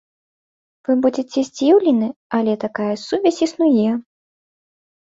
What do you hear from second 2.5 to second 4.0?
такая сувязь існуе.